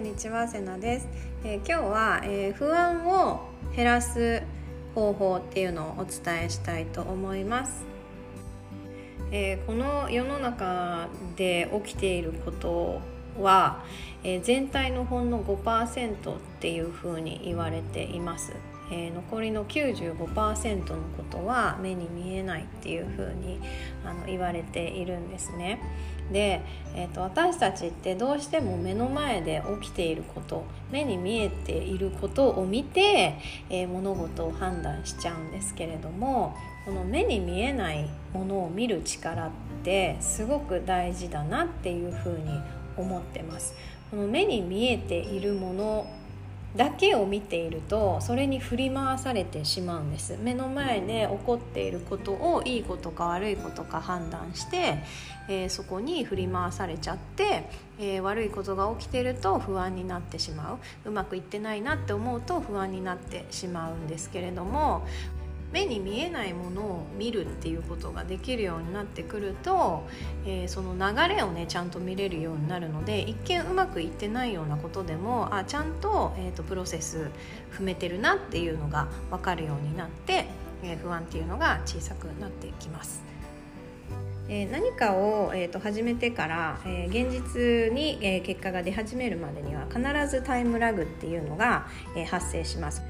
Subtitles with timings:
[0.00, 1.08] んにちはせなです、
[1.44, 3.42] えー、今日は、えー、不安を
[3.76, 4.42] 減らす
[4.94, 7.84] 方法っていうのをお伝えしたいと思います、
[9.30, 13.02] えー、この世の中で起きていること
[13.38, 13.84] は、
[14.24, 18.52] え全体のほんの5%っていうふうに言われています。
[18.90, 23.60] えー、残りの95%のことは目に見えないっていうふうに
[24.04, 25.80] あの言われているんですね。
[26.32, 26.62] で、
[26.94, 33.36] えーと、私たちってどうしても目の前で起きていること目に見えていることを見て、
[33.68, 39.50] えー、物事を判断しちゃうんですけれどもこの目に見えないものを見る力っ
[39.82, 42.60] てすごく大事だなっていうふうに
[42.96, 43.74] 思ってます。
[44.10, 46.06] この目に見えているもの
[46.76, 50.38] だけを見ているとそれに振り回されてしまうんです。
[50.40, 54.98] 目の前で起こっていることをいいことか悪いことか判断して、
[55.48, 61.08] えー、そこに振り回されちゃって、えー、悪いことが起きていると不安になってしまう。
[61.08, 65.06] うまくいってないなって思うと不安になってしまうんですけれども
[65.72, 70.06] 目に見えないものを見るっていうことができるようになってくると、
[70.44, 77.30] えー、その流れをねちゃんと見れるようになるので一見うまくいってないようなことでもあちゃんと,、えーと、プロセス
[77.72, 80.46] 踏めてるなっていうのが分かるようになって、
[80.82, 83.22] えー、不安っていうのが小さくなってきます。
[84.72, 93.00] 何かを、えーと、始めてから、えー、現実に、えー、結果が出始めるまでには必ずタイムラグっていうのが、えー、発生します。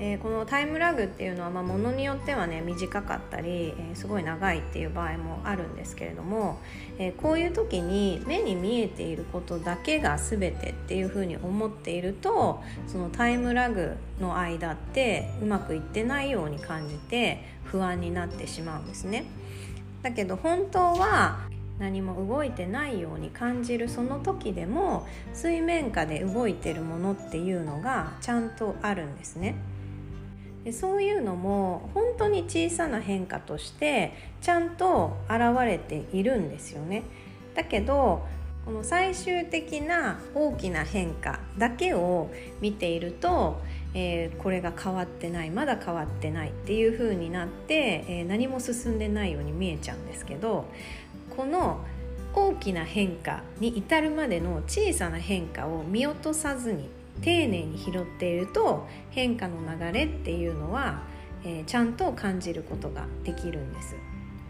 [0.00, 6.60] えー、このタイムラグっていうのは、まあ、ものによってはね短かったり、えー、すごい長いっていう場合もあるんですけれども、
[6.98, 19.24] えー、こういう時に目に見えていることだけが全てっていうふうに思っているとそのタイムラグの間ってうまくいってないように感じて不安になってしまうんですね。
[20.02, 29.56] だけど本当は何も動いてないように感じるその時でも水面下で動いてるものっていうのがちゃんとあるんですね。
[30.68, 34.12] でそういうのも本当に小さな変化として
[34.42, 37.04] ちゃんと現れているんですよね。
[37.54, 38.26] だけど
[38.66, 42.30] この最終的な大きな変化だけを
[42.60, 43.62] 見ていると、
[43.94, 50.66] えー、これが変わってないまだ変わってないっていう風になって、えー、何も進んでないように見えちゃうんですけど
[51.34, 51.80] この
[52.34, 56.90] 大きな変化に至るまでの小さな変化を見落とさずに
[57.22, 61.02] 丁寧に拾っていると変化の流れっていうのは、
[61.44, 63.96] えー、ちゃんと感じることができるんです。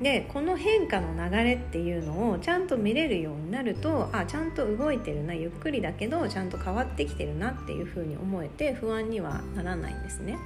[0.01, 10.39] でこの変化の流れっていうのをちゃんと見れるようになるとあちゃんと動いてるなゆっくりだけどちゃんと変わってきてるなっていうふうに思えて不安にはならないんですね。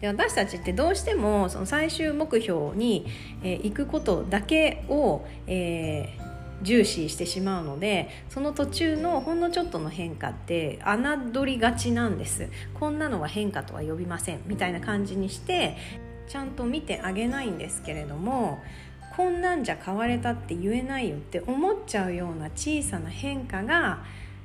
[0.00, 3.06] で私たちってどうしてもその最終目標に、
[3.42, 6.23] えー、行くことだけを、えー
[6.62, 12.48] 重視してしまうのでその途中のほんのちょっとの変化って侮りがちなんです。
[12.74, 15.76] こんなのは変化とは呼びませんみたいな感じにして
[16.28, 18.62] ちゃんと見てあげないんですけれども
[19.16, 24.02] こんなんじゃ変われたって言えないよって思っちゃうような小さな変化が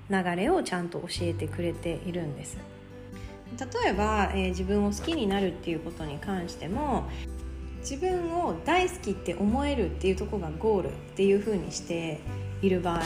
[0.09, 2.57] 流れをちゃんと教えてくれているんです。
[3.57, 7.09] 例えば、えー、自分を好きになるっていうことに関しても
[7.79, 12.19] 自分を大好きって思えるっていうとこがゴールっていう風にして
[12.61, 13.01] いる場合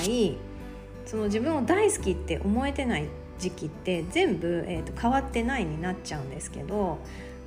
[1.06, 3.08] その自分を大好きって思えてない
[3.40, 7.00] 時期って全部、えーと、変わってないになっちゃうんですけど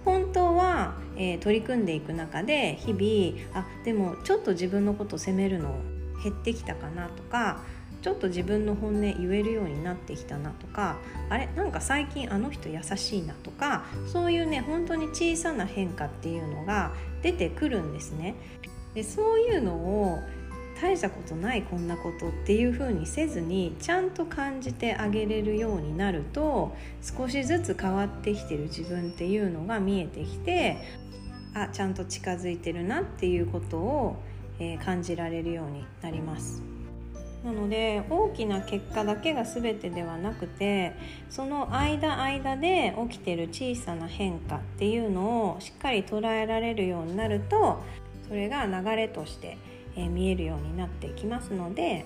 [0.05, 5.75] 本当は、えー、取り組んでいく中で日々あでもちょっと自分のこと責めるの
[6.23, 7.63] 減ってきたかなとか
[8.03, 10.97] ちょっと自分の本音言えるようになってきたなとか
[11.29, 16.93] あれなんか最近あの人優しいなとかそういうね本当に小さな変化っていうのが
[17.23, 18.35] 出てくるんですね。
[18.95, 20.21] でそういうのを
[20.81, 30.77] 大したことないこんなことっていう風にせずにちゃんと感じてあげれるようになると少しずつ変わってきてる自分っていうのが見えてきて
[31.55, 34.17] あちゃんと近づいてるなっていうことを、
[34.59, 36.76] えー、感じられるようになります。
[37.45, 40.95] なので大きな結果だけが全てではなくて
[41.31, 47.83] その間間で起きてる小さな変化っていうのをしっかり捉えられるようになると
[48.29, 49.57] それが流れとして、
[49.95, 52.05] 見えるようになってきますので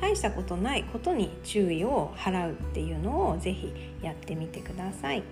[0.00, 3.72] 大したことないことに注意を払うっていうのを是非
[4.02, 5.22] やってみてください。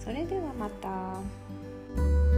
[0.00, 2.31] それではまた。